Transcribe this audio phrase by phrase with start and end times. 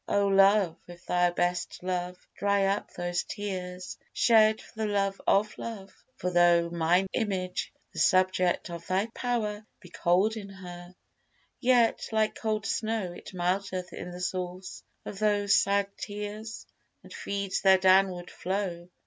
[0.07, 5.55] O Love, if thou be'st Love, dry up these tears Shed for the love of
[5.59, 10.95] Love; for tho' mine image, The subject of thy power, be cold in her,
[11.59, 16.65] Yet, like cold snow, it melteth in the source Of these sad tears,
[17.03, 18.89] and feeds their downward flow.